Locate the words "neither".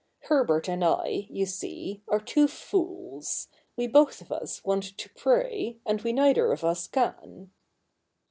6.11-6.51